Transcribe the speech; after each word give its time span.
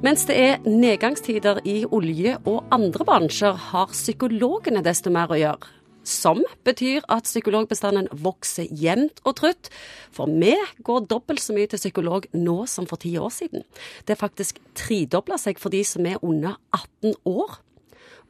Mens 0.00 0.22
det 0.24 0.32
er 0.40 0.62
nedgangstider 0.64 1.58
i 1.68 1.82
olje 1.84 2.38
og 2.48 2.70
andre 2.72 3.04
bransjer, 3.04 3.52
har 3.52 3.90
psykologene 3.92 4.80
desto 4.80 5.10
mer 5.12 5.28
å 5.28 5.36
gjøre. 5.36 5.68
Som 6.08 6.40
betyr 6.64 7.04
at 7.12 7.26
psykologbestanden 7.28 8.08
vokser 8.24 8.70
jevnt 8.72 9.20
og 9.28 9.36
trutt. 9.42 9.68
For 10.16 10.24
vi 10.32 10.54
går 10.88 11.04
dobbelt 11.10 11.44
så 11.44 11.52
mye 11.52 11.68
til 11.68 11.82
psykolog 11.82 12.30
nå 12.32 12.62
som 12.64 12.88
for 12.88 13.02
ti 13.02 13.12
år 13.20 13.28
siden. 13.34 13.66
Det 14.08 14.16
er 14.16 14.22
faktisk 14.22 14.62
tredobla 14.72 15.36
seg 15.36 15.60
for 15.60 15.68
de 15.68 15.82
som 15.84 16.08
er 16.08 16.16
under 16.24 16.56
18 16.72 17.20
år. 17.28 17.60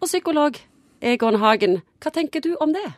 Og 0.02 0.10
psykolog 0.10 0.58
Egon 1.00 1.38
Hagen, 1.38 1.84
hva 2.02 2.10
tenker 2.10 2.42
du 2.42 2.56
om 2.58 2.74
det? 2.74 2.88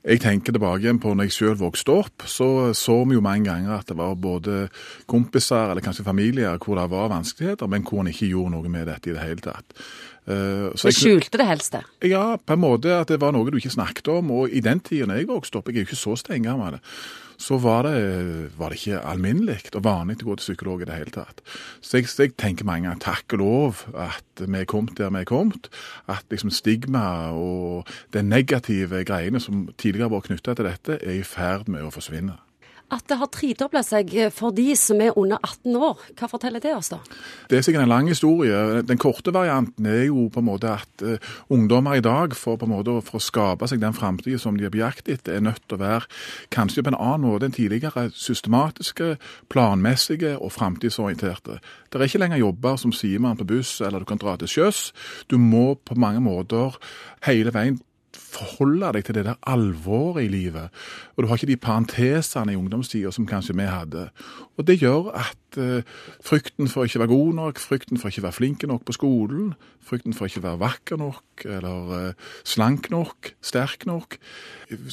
Jeg 0.00 0.22
tenker 0.22 0.54
tilbake 0.56 0.80
igjen 0.80 0.98
på 1.00 1.10
når 1.12 1.28
jeg 1.28 1.34
selv 1.36 1.58
vokste 1.60 1.92
opp, 1.92 2.22
så 2.24 2.72
så 2.76 2.94
vi 3.04 3.18
jo 3.18 3.24
mange 3.24 3.50
ganger 3.50 3.74
at 3.74 3.90
det 3.90 3.98
var 3.98 4.14
både 4.16 4.62
kompiser 5.10 5.74
eller 5.74 5.84
kanskje 5.84 6.06
familier 6.06 6.56
hvor 6.56 6.80
det 6.80 6.86
var 6.88 7.12
vanskeligheter, 7.12 7.68
men 7.68 7.84
hvor 7.84 8.00
en 8.00 8.08
ikke 8.08 8.30
gjorde 8.30 8.54
noe 8.54 8.72
med 8.72 8.88
dette 8.88 9.10
i 9.10 9.16
det 9.16 9.26
hele 9.26 9.44
tatt. 9.44 9.76
Uh, 10.28 10.70
så 10.76 10.90
jeg 10.90 10.98
skjulte 10.98 11.40
det 11.40 11.46
helst? 11.48 11.74
det? 11.74 12.10
Ja, 12.10 12.36
på 12.36 12.54
en 12.54 12.62
måte 12.62 12.92
at 13.00 13.10
det 13.10 13.20
var 13.22 13.32
noe 13.34 13.50
du 13.50 13.58
ikke 13.58 13.72
snakket 13.72 14.10
om. 14.12 14.30
Og 14.34 14.52
i 14.52 14.62
den 14.64 14.82
tiden 14.84 15.14
jeg 15.14 15.30
vokste 15.30 15.60
opp, 15.60 15.70
jeg 15.70 15.80
er 15.80 15.84
jo 15.84 15.90
ikke 15.90 16.00
så 16.02 16.16
steingammel, 16.20 16.78
så 17.40 17.56
var 17.58 17.86
det, 17.88 18.50
var 18.58 18.68
det 18.68 18.80
ikke 18.82 19.00
alminnelig 19.08 19.70
og 19.72 19.84
vanlig 19.86 20.18
å 20.20 20.28
gå 20.28 20.36
til 20.36 20.50
psykolog 20.50 20.82
i 20.84 20.90
det 20.90 20.98
hele 20.98 21.14
tatt. 21.14 21.40
Så 21.80 22.00
jeg, 22.00 22.10
jeg 22.20 22.34
tenker 22.36 22.68
mange 22.68 22.84
ganger 22.88 23.00
takk 23.00 23.36
og 23.38 23.40
lov 23.40 23.80
at 23.96 24.44
vi 24.44 24.60
er 24.60 24.68
kommet 24.68 25.00
der 25.00 25.12
vi 25.14 25.24
er 25.24 25.30
kommet. 25.30 25.70
At 26.04 26.28
liksom 26.32 26.52
stigma 26.52 27.32
og 27.32 27.88
de 28.12 28.22
negative 28.26 29.02
greiene 29.08 29.40
som 29.40 29.70
tidligere 29.80 30.12
var 30.12 30.28
knytta 30.28 30.54
til 30.54 30.68
dette, 30.68 31.00
er 31.00 31.16
i 31.16 31.26
ferd 31.26 31.72
med 31.72 31.88
å 31.88 31.94
forsvinne. 31.94 32.36
At 32.90 33.06
det 33.10 33.18
har 33.20 33.30
tredobla 33.30 33.82
seg 33.86 34.12
for 34.34 34.54
de 34.54 34.72
som 34.78 35.00
er 35.02 35.14
under 35.18 35.38
18 35.38 35.76
år, 35.78 36.00
hva 36.18 36.28
forteller 36.30 36.62
det 36.62 36.72
oss 36.74 36.90
da? 36.90 36.98
Det 37.50 37.58
er 37.58 37.64
sikkert 37.66 37.86
en 37.86 37.92
lang 37.92 38.08
historie. 38.10 38.82
Den 38.86 38.98
korte 39.00 39.34
varianten 39.34 39.86
er 39.86 40.08
jo 40.08 40.26
på 40.32 40.42
en 40.42 40.48
måte 40.48 40.72
at 40.74 41.04
uh, 41.06 41.30
ungdommer 41.54 41.98
i 41.98 42.04
dag, 42.04 42.34
for, 42.34 42.58
på 42.58 42.66
en 42.66 42.74
måte, 42.74 42.96
for 43.06 43.20
å 43.20 43.22
skape 43.22 43.68
seg 43.70 43.82
den 43.82 43.94
framtida 43.96 44.40
som 44.42 44.58
de 44.58 44.66
er 44.66 44.74
på 44.74 44.82
jakt 44.82 45.10
er 45.10 45.42
nødt 45.44 45.62
til 45.66 45.78
å 45.78 45.82
være 45.82 46.08
kanskje 46.54 46.84
på 46.84 46.92
en 46.92 46.98
annen 46.98 47.26
måte 47.28 47.46
enn 47.46 47.54
tidligere 47.54 48.08
systematiske, 48.14 49.14
planmessige 49.52 50.36
og 50.38 50.52
framtidsorienterte. 50.56 51.60
Det 51.90 51.98
er 51.98 52.06
ikke 52.08 52.22
lenger 52.22 52.42
jobber 52.42 52.80
som 52.80 52.94
sier 52.94 53.22
man 53.22 53.38
på 53.38 53.46
buss 53.48 53.78
eller 53.84 54.02
du 54.02 54.08
kan 54.08 54.20
dra 54.20 54.36
til 54.40 54.50
sjøs. 54.50 54.90
Du 55.30 55.38
må 55.38 55.74
på 55.74 55.98
mange 55.98 56.22
måter 56.24 56.78
hele 57.26 57.54
veien 57.54 57.80
forholde 58.40 58.88
deg 58.96 59.02
til 59.06 59.16
det 59.18 59.24
der 59.28 59.38
alvoret 59.48 60.24
i 60.24 60.32
livet. 60.32 60.66
Og 61.16 61.20
du 61.22 61.26
har 61.28 61.36
ikke 61.36 61.52
de 61.52 61.56
parentesene 61.60 62.52
i 62.54 62.58
ungdomstida 62.58 63.10
som 63.14 63.28
kanskje 63.28 63.58
vi 63.58 63.66
hadde. 63.68 64.02
Og 64.58 64.62
det 64.68 64.80
gjør 64.80 65.04
at 65.16 65.58
uh, 65.60 65.80
frykten 66.24 66.66
for 66.68 66.80
ikke 66.84 66.98
å 67.00 67.04
være 67.04 67.14
god 67.14 67.32
nok, 67.38 67.56
frykten 67.62 67.98
for 68.00 68.06
ikke 68.08 68.22
å 68.24 68.28
være 68.28 68.38
flink 68.38 68.60
nok 68.68 68.82
på 68.88 68.96
skolen, 68.96 69.46
frykten 69.84 70.14
for 70.16 70.24
ikke 70.28 70.42
å 70.42 70.48
være 70.48 70.64
vakker 70.64 70.96
nok 71.00 71.24
eller 71.48 71.78
uh, 71.90 72.12
slank 72.44 72.90
nok, 72.92 73.18
sterk 73.40 73.86
nok, 73.88 74.18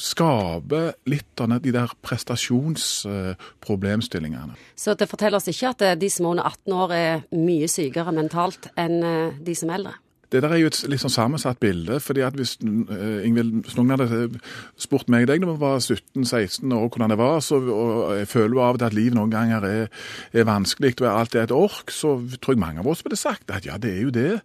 skaper 0.00 0.92
litt 1.08 1.40
av 1.44 1.62
de 1.62 1.72
der 1.74 1.88
prestasjonsproblemstillingene. 2.06 4.54
Så 4.78 4.94
det 4.98 5.10
forteller 5.10 5.36
oss 5.40 5.50
ikke 5.52 5.72
at 5.74 5.80
de 6.00 6.08
som 6.12 6.24
er 6.26 6.30
under 6.36 6.46
18 6.48 6.80
år 6.80 6.88
er 6.96 7.14
mye 7.36 7.68
sykere 7.70 8.12
mentalt 8.16 8.62
enn 8.78 8.96
de 9.44 9.54
som 9.56 9.70
er 9.70 9.76
eldre? 9.82 9.94
Det 10.32 10.42
der 10.44 10.52
er 10.52 10.60
jo 10.60 10.68
et 10.68 10.78
litt 10.92 11.00
sånn 11.00 11.12
sammensatt 11.12 11.60
bilde. 11.60 12.00
fordi 12.00 12.20
at 12.20 12.36
Hvis 12.36 12.58
uh, 12.60 13.24
Ingvild, 13.24 13.62
hvis 13.64 13.76
noen 13.78 13.94
hadde 13.94 14.40
spurt 14.76 15.08
meg 15.08 15.26
deg 15.28 15.40
da 15.40 15.50
vi 15.52 15.60
var 15.60 15.78
17-16 15.80 16.74
år 16.74 16.88
hvordan 16.88 17.14
det 17.14 17.18
var, 17.18 17.40
så, 17.40 17.56
og 17.56 18.16
jeg 18.18 18.28
føler 18.28 18.56
jo 18.56 18.64
av 18.64 18.76
og 18.76 18.82
til 18.82 18.88
at 18.90 18.96
livet 18.98 19.16
noen 19.16 19.32
ganger 19.32 19.64
er, 19.64 19.88
er 20.32 20.48
vanskelig 20.48 20.98
og 21.00 21.08
alt 21.08 21.34
er 21.34 21.46
et 21.46 21.54
ork, 21.54 21.90
så 21.94 22.18
tror 22.40 22.54
jeg 22.54 22.60
mange 22.60 22.84
av 22.84 22.90
oss 22.90 23.04
ville 23.06 23.16
sagt 23.16 23.50
at 23.50 23.66
ja, 23.66 23.78
det 23.80 23.94
er 23.94 24.02
jo 24.04 24.12
det. 24.14 24.40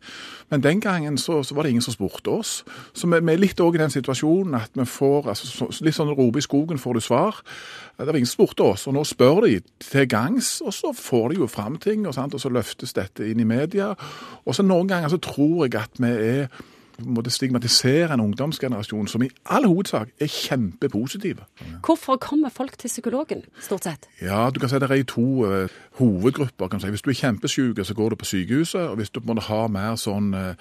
Men 0.54 0.64
den 0.64 0.80
gangen 0.80 1.18
så, 1.18 1.42
så 1.44 1.56
var 1.56 1.64
det 1.64 1.74
ingen 1.74 1.82
som 1.82 1.96
spurte 1.96 2.30
oss. 2.30 2.64
Så 2.94 3.08
vi, 3.08 3.20
vi 3.20 3.34
er 3.34 3.42
litt 3.42 3.62
òg 3.64 3.76
i 3.76 3.82
den 3.82 3.94
situasjonen 3.94 4.56
at 4.60 4.76
vi 4.78 4.86
får 4.88 5.32
altså, 5.34 5.70
Litt 5.84 5.98
sånn 5.98 6.14
rope 6.14 6.40
i 6.40 6.46
skogen 6.46 6.80
får 6.80 6.96
du 6.96 7.04
svar. 7.04 7.40
Det 7.98 8.08
var 8.08 8.18
ingen 8.18 8.30
som 8.30 8.40
spurte 8.40 8.66
oss, 8.66 8.86
og 8.90 8.96
nå 8.96 9.04
spør 9.06 9.44
de 9.46 9.60
til 9.84 10.08
gangs, 10.10 10.56
og 10.66 10.74
så 10.74 10.94
får 10.98 11.34
de 11.34 11.42
jo 11.42 11.48
fram 11.50 11.76
ting, 11.82 12.08
og, 12.08 12.18
og 12.18 12.42
så 12.42 12.50
løftes 12.50 12.96
dette 12.98 13.26
inn 13.30 13.42
i 13.44 13.48
media. 13.48 13.92
Og 14.46 14.56
så 14.56 14.66
noen 14.66 14.90
ganger 14.90 15.14
så 15.14 15.20
tror 15.22 15.66
jeg 15.66 15.73
at 15.80 16.00
vi 16.00 16.08
er 16.08 16.48
måtte 17.00 17.32
stigmatisere 17.34 18.14
en 18.14 18.20
ungdomsgenerasjon 18.20 19.08
som 19.08 19.24
i 19.24 19.30
all 19.46 19.66
hovedsak 19.66 20.10
er 20.22 20.30
kjempepositive. 20.30 21.46
Hvorfor 21.86 22.16
kommer 22.16 22.50
folk 22.50 22.78
til 22.78 22.88
psykologen, 22.88 23.44
stort 23.60 23.84
sett? 23.84 24.08
Ja, 24.22 24.50
du 24.50 24.60
kan 24.60 24.70
si 24.70 24.76
Det 24.76 24.92
er 24.92 24.94
i 24.94 25.04
to 25.04 25.46
uh, 25.46 25.68
hovedgrupper. 26.00 26.68
kan 26.68 26.80
du 26.80 26.86
si. 26.86 26.90
Hvis 26.90 27.02
du 27.02 27.10
er 27.10 27.14
kjempesyk, 27.14 27.86
så 27.86 27.94
går 27.94 28.10
du 28.10 28.16
på 28.16 28.26
sykehuset. 28.26 28.82
og 28.82 28.96
Hvis 28.96 29.10
du 29.10 29.20
måtte 29.24 29.42
ha 29.42 29.68
mer 29.68 29.96
sånn 29.96 30.34
uh, 30.34 30.54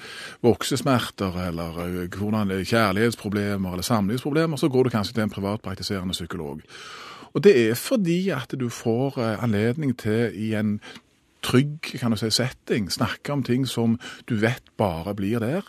voksesmerter 0.42 1.48
eller 1.48 1.78
uh, 1.78 2.64
kjærlighetsproblemer 2.64 3.72
eller 3.72 3.82
samlivsproblemer, 3.82 4.56
så 4.56 4.68
går 4.68 4.84
du 4.84 4.90
kanskje 4.90 5.14
til 5.14 5.22
en 5.22 5.30
privatpraktiserende 5.30 6.12
psykolog. 6.12 6.60
Og 7.34 7.44
Det 7.44 7.70
er 7.70 7.74
fordi 7.74 8.28
at 8.28 8.54
du 8.60 8.68
får 8.68 9.18
anledning 9.18 9.96
til 9.98 10.32
i 10.34 10.54
en 10.54 10.80
trygg 11.42 11.92
kan 12.00 12.14
du 12.14 12.20
si, 12.20 12.30
setting 12.30 12.90
snakke 12.92 13.32
om 13.32 13.42
ting 13.42 13.66
som 13.68 13.98
du 14.28 14.36
vet 14.42 14.72
bare 14.78 15.14
blir 15.18 15.42
der. 15.42 15.66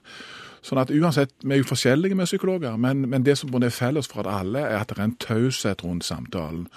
Sånn 0.63 0.79
at 0.79 0.91
uansett, 0.95 1.33
Vi 1.43 1.51
er 1.53 1.59
jo 1.59 1.67
forskjellige 1.67 2.15
med 2.15 2.29
psykologer, 2.29 2.77
men, 2.77 3.09
men 3.09 3.23
det 3.23 3.37
som 3.37 3.51
er 3.63 3.69
felles 3.69 4.07
for 4.07 4.27
alle, 4.27 4.59
er 4.59 4.79
at 4.79 4.89
det 4.89 4.97
er 4.97 5.03
en 5.03 5.17
taushet 5.19 5.83
rundt 5.83 6.05
samtalen. 6.07 6.67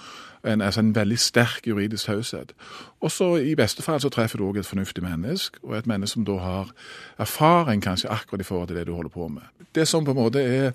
En, 0.47 0.61
altså 0.61 0.79
en 0.79 0.95
veldig 0.95 1.19
sterk 1.19 1.67
juridisk 1.67 2.05
taushet. 2.05 2.53
Og 3.01 3.11
så 3.11 3.35
i 3.35 3.55
beste 3.55 3.83
fall 3.83 4.01
så 4.01 4.09
treffer 4.09 4.39
du 4.39 4.47
òg 4.47 4.61
et 4.61 4.69
fornuftig 4.69 5.03
menneske, 5.03 5.59
og 5.63 5.77
et 5.77 5.87
menneske 5.87 6.15
som 6.15 6.25
da 6.25 6.37
har 6.41 6.71
erfaring 7.19 7.83
kanskje 7.83 8.09
akkurat 8.09 8.41
i 8.41 8.47
forhold 8.47 8.67
til 8.67 8.79
det 8.79 8.87
du 8.87 8.95
holder 8.95 9.13
på 9.13 9.27
med. 9.27 9.45
Det 9.75 9.87
som 9.87 10.05
på 10.05 10.15
en 10.15 10.17
måte 10.17 10.41
er 10.41 10.71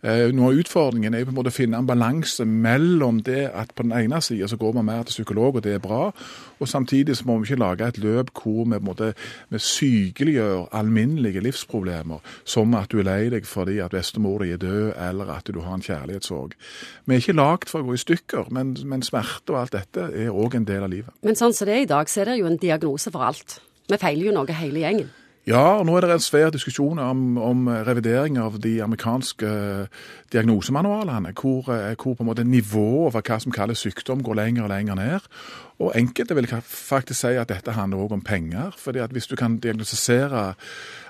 Eh, 0.00 0.30
noe 0.32 0.54
av 0.54 0.60
utfordringen 0.62 1.12
er 1.12 1.26
på 1.28 1.32
en 1.34 1.36
måte 1.36 1.50
å 1.52 1.52
finne 1.52 1.76
en 1.76 1.88
balanse 1.88 2.46
mellom 2.48 3.18
det 3.24 3.50
at 3.52 3.74
på 3.76 3.84
den 3.84 3.92
ene 3.92 4.16
sida 4.24 4.46
så 4.48 4.56
går 4.56 4.78
man 4.78 4.86
mer 4.88 5.02
til 5.04 5.18
psykolog, 5.18 5.58
og 5.58 5.64
det 5.66 5.74
er 5.76 5.82
bra, 5.84 6.06
og 6.56 6.68
samtidig 6.68 7.18
så 7.18 7.26
må 7.28 7.36
vi 7.36 7.50
ikke 7.50 7.60
lage 7.60 7.88
et 7.88 8.00
løp 8.00 8.32
hvor 8.32 8.64
vi 8.64 8.78
på 8.78 8.80
en 8.80 8.86
måte 8.86 9.10
vi 9.52 9.60
sykeliggjør 9.60 10.70
alminnelige 10.80 11.42
livsproblemer, 11.44 12.24
som 12.48 12.72
at 12.80 12.88
du 12.88 13.02
er 13.02 13.08
lei 13.10 13.28
deg 13.34 13.44
fordi 13.48 13.76
at 13.84 13.92
bestemor 13.92 14.40
di 14.40 14.54
er 14.54 14.62
død, 14.62 14.94
eller 14.96 15.34
at 15.36 15.52
du 15.52 15.60
har 15.60 15.76
en 15.76 15.84
kjærlighetssorg. 15.84 16.56
Vi 17.04 17.14
er 17.14 17.20
ikke 17.20 17.36
lagd 17.36 17.68
for 17.68 17.84
å 17.84 17.90
gå 17.90 17.98
i 17.98 18.00
stykker, 18.00 18.48
men, 18.56 18.72
men 18.88 19.04
smerte 19.10 19.54
og 19.54 19.62
alt 19.64 19.76
dette 19.76 20.08
er 20.10 20.30
òg 20.30 20.56
en 20.58 20.68
del 20.68 20.86
av 20.86 20.92
livet. 20.92 21.14
Men 21.26 21.38
sånn 21.38 21.54
som 21.56 21.68
det 21.68 21.76
er 21.76 21.86
i 21.86 21.90
dag, 21.90 22.10
så 22.10 22.22
er 22.22 22.32
det 22.32 22.40
jo 22.40 22.50
en 22.50 22.60
diagnose 22.60 23.12
for 23.12 23.26
alt. 23.26 23.60
Vi 23.90 23.98
feiler 23.98 24.30
jo 24.30 24.36
noe 24.36 24.60
hele 24.60 24.84
gjengen. 24.84 25.10
Ja, 25.48 25.78
og 25.80 25.86
nå 25.88 25.94
er 25.96 26.04
det 26.04 26.12
en 26.12 26.20
svær 26.20 26.50
diskusjon 26.52 26.98
om, 27.00 27.38
om 27.40 27.68
revidering 27.86 28.36
av 28.36 28.58
de 28.60 28.74
amerikanske 28.84 29.48
diagnosemanualene, 30.34 31.32
hvor, 31.32 31.70
eh, 31.72 31.94
hvor, 31.96 32.12
på 32.14 32.20
en 32.20 32.28
måte 32.28 32.44
nivået 32.44 33.14
for 33.14 33.24
hva 33.24 33.38
som 33.40 33.54
kalles 33.56 33.80
sykdom 33.80 34.20
går 34.22 34.36
lenger 34.36 34.66
og 34.66 34.70
lenger 34.74 35.00
ned. 35.00 35.30
Og 35.80 35.96
enkelte 35.96 36.36
vil 36.36 36.50
faktisk 36.68 37.22
si 37.22 37.32
at 37.40 37.48
dette 37.48 37.72
handler 37.72 38.04
også 38.04 38.18
om 38.18 38.20
penger. 38.20 38.76
fordi 38.76 38.98
at 38.98 39.10
hvis 39.10 39.26
du 39.26 39.36
kan 39.36 39.56
diagnostisere 39.56 40.54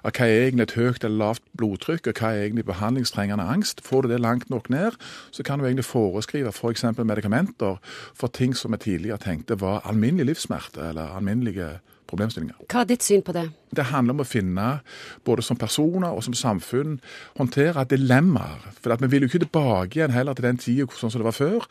hva 0.03 0.11
er 0.23 0.47
egentlig 0.47 0.63
et 0.63 0.79
høyt 0.79 1.05
eller 1.05 1.19
lavt 1.19 1.43
blodtrykk, 1.59 2.07
og 2.07 2.15
hva 2.15 2.31
er 2.31 2.47
egentlig 2.47 2.65
behandlingstrengende 2.65 3.45
angst, 3.45 3.83
får 3.83 4.03
du 4.03 4.09
det 4.09 4.21
langt 4.21 4.51
nok 4.51 4.71
ned, 4.71 4.93
så 5.31 5.43
kan 5.43 5.59
du 5.59 5.65
egentlig 5.65 5.85
foreskrive 5.85 6.53
f.eks. 6.55 6.81
For 6.95 7.05
medikamenter 7.05 7.83
for 8.15 8.29
ting 8.29 8.55
som 8.57 8.73
vi 8.73 8.79
tidligere 8.79 9.19
tenkte 9.19 9.61
var 9.61 9.83
alminnelig 9.85 10.27
livssmerte 10.27 10.89
eller 10.89 11.17
alminnelige 11.17 11.81
problemstillinger. 12.11 12.59
Hva 12.67 12.85
er 12.85 12.91
ditt 12.91 13.07
syn 13.07 13.25
på 13.27 13.35
det? 13.37 13.47
Det 13.71 13.87
handler 13.93 14.17
om 14.17 14.23
å 14.25 14.27
finne, 14.27 14.67
både 15.25 15.45
som 15.47 15.59
personer 15.59 16.11
og 16.11 16.25
som 16.27 16.35
samfunn, 16.35 16.99
håndtere 17.39 17.87
dilemmaer. 17.91 18.65
For 18.83 18.99
vi 18.99 19.11
vil 19.13 19.25
jo 19.25 19.31
ikke 19.31 19.45
tilbake 19.45 20.01
igjen 20.01 20.15
heller 20.15 20.35
til 20.35 20.49
den 20.49 20.59
tida 20.59 20.89
sånn 20.91 21.13
som 21.13 21.23
det 21.23 21.29
var 21.29 21.37
før. 21.37 21.69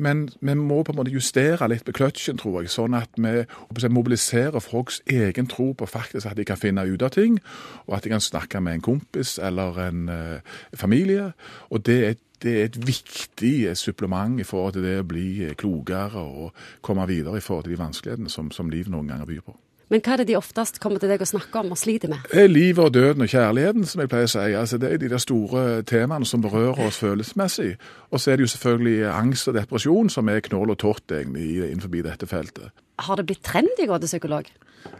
Men 0.00 0.24
vi 0.40 0.54
må 0.58 0.80
på 0.82 0.94
en 0.94 0.98
måte 0.98 1.12
justere 1.14 1.68
litt 1.70 1.84
på 1.86 1.94
kløtsjen, 1.94 2.40
tror 2.40 2.62
jeg, 2.62 2.72
sånn 2.72 2.96
at 2.98 3.14
vi 3.20 3.92
mobiliserer 3.92 4.64
folks 4.64 5.02
egen 5.06 5.46
tro 5.50 5.70
på 5.76 5.86
faktisk 5.86 6.30
at 6.30 6.38
de 6.40 6.48
kan 6.48 6.58
finne 6.58 6.86
ut 6.88 7.04
av 7.04 7.12
ting, 7.14 7.38
og 7.86 7.98
at 7.98 8.06
de 8.06 8.14
kan 8.14 8.24
snakke 8.24 8.62
med 8.64 8.80
en 8.80 8.86
kompis 8.88 9.36
eller 9.38 9.78
en 9.84 10.08
uh, 10.08 10.56
familie. 10.74 11.32
Og 11.70 11.84
det 11.86 12.00
er 12.08 12.22
det 12.44 12.60
er 12.60 12.64
et 12.64 12.86
viktig 12.86 13.76
supplement 13.76 14.40
i 14.40 14.44
forhold 14.44 14.74
til 14.76 14.84
det 14.84 14.98
å 15.00 15.06
bli 15.08 15.46
klokere 15.56 16.20
og 16.20 16.66
komme 16.84 17.06
videre 17.08 17.40
i 17.40 17.44
forhold 17.44 17.64
til 17.64 17.72
de 17.72 17.80
vanskelighetene 17.80 18.32
som, 18.32 18.50
som 18.52 18.68
livet 18.68 18.92
noen 18.92 19.08
ganger 19.08 19.30
byr 19.30 19.46
på. 19.46 19.54
Men 19.92 20.00
hva 20.00 20.14
er 20.14 20.22
det 20.22 20.28
de 20.32 20.38
oftest 20.38 20.80
kommer 20.82 21.02
til 21.02 21.10
deg 21.12 21.22
å 21.22 21.28
snakke 21.28 21.60
om 21.60 21.74
og 21.74 21.78
sliter 21.78 22.12
med? 22.12 22.24
Livet 22.48 22.80
og 22.84 22.94
døden 22.94 23.26
og 23.26 23.30
kjærligheten, 23.30 23.84
som 23.88 24.02
jeg 24.02 24.10
pleier 24.12 24.28
å 24.28 24.32
si. 24.32 24.46
Altså, 24.56 24.78
det 24.80 24.92
er 24.92 25.02
de 25.02 25.10
der 25.12 25.22
store 25.22 25.64
temaene 25.88 26.28
som 26.28 26.44
berører 26.44 26.86
oss 26.86 27.00
følelsesmessig. 27.02 27.74
Og 28.10 28.20
så 28.22 28.32
er 28.32 28.40
det 28.40 28.46
jo 28.46 28.52
selvfølgelig 28.54 28.98
angst 29.12 29.50
og 29.52 29.58
depresjon 29.58 30.12
som 30.12 30.30
er 30.32 30.44
knoll 30.48 30.72
og 30.72 30.86
egentlig 31.12 31.70
innenfor 31.70 31.92
dette 32.04 32.28
feltet. 32.30 32.72
Har 33.02 33.18
det 33.18 33.26
blitt 33.26 33.42
trendy 33.44 33.84
å 33.84 33.92
gå 33.92 33.98
til 34.02 34.14
psykolog? 34.14 34.52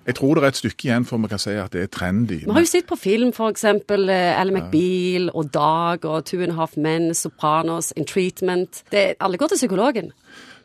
Jeg 0.07 0.17
tror 0.17 0.35
det 0.35 0.43
er 0.43 0.53
et 0.53 0.59
stykke 0.59 0.87
igjen 0.89 1.05
for 1.09 1.21
vi 1.21 1.29
kan 1.33 1.41
si 1.41 1.55
at 1.61 1.73
det 1.73 1.83
er 1.85 1.93
trendy. 1.93 2.41
Vi 2.45 2.53
har 2.53 2.65
jo 2.65 2.69
sett 2.69 2.89
på 2.89 2.97
film 2.97 3.33
f.eks. 3.33 3.65
Ally 3.69 4.53
McBeal 4.53 5.31
og 5.33 5.53
Dag 5.55 6.05
og 6.09 6.25
Two 6.29 6.43
and 6.43 6.53
a 6.53 6.59
Half 6.61 6.77
Men, 6.77 7.13
Sopranos, 7.15 7.93
In 7.97 8.09
Treatment. 8.09 8.83
Det, 8.93 9.15
alle 9.21 9.41
går 9.41 9.53
til 9.53 9.65
psykologen. 9.65 10.13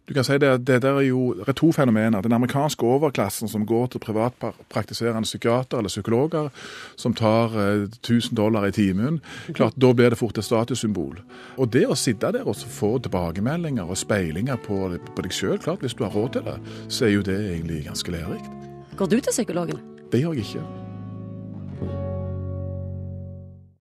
Du 0.09 0.15
kan 0.17 0.25
si 0.25 0.39
det, 0.41 0.65
det 0.65 0.79
der 0.81 0.95
er 0.97 1.05
jo 1.05 1.35
er 1.45 1.53
to 1.53 1.67
fenomener. 1.71 2.23
Den 2.25 2.33
amerikanske 2.33 2.81
overklassen 2.85 3.49
som 3.51 3.65
går 3.69 3.91
til 3.93 4.01
privatpraktiserende 4.01 5.27
psykiater 5.27 5.77
eller 5.77 5.93
psykologer, 5.93 6.49
som 6.97 7.13
tar 7.13 7.53
eh, 7.53 7.85
1000 8.01 8.33
dollar 8.37 8.65
i 8.65 8.73
timen, 8.73 9.21
klart 9.53 9.77
da 9.77 9.93
blir 9.93 10.09
det 10.09 10.17
fort 10.17 10.41
et 10.41 10.49
statussymbol. 10.49 11.21
Og 11.61 11.69
det 11.77 11.85
å 11.85 11.93
sitte 11.93 12.33
der 12.33 12.49
og 12.49 12.57
få 12.57 12.95
tilbakemeldinger 13.05 13.85
og 13.85 14.01
speilinger 14.01 14.57
på, 14.65 14.81
på 14.97 15.29
deg 15.29 15.39
sjøl, 15.43 15.61
klart 15.61 15.85
hvis 15.85 15.93
du 15.93 16.07
har 16.07 16.17
råd 16.17 16.39
til 16.39 16.49
det, 16.49 16.59
så 16.89 17.05
er 17.05 17.17
jo 17.19 17.25
det 17.29 17.39
egentlig 17.53 17.85
ganske 17.85 18.17
lærerikt. 18.17 18.69
Går 18.97 19.13
du 19.13 19.19
til 19.19 19.31
psykologen? 19.31 19.89
Det 20.09 20.25
gjør 20.25 20.39
jeg 20.41 20.49
ikke. 20.49 20.88